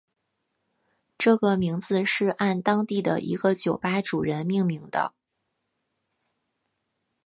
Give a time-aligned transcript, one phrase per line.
[1.15, 5.13] 这个名字是按当地的一个酒吧主人命名的。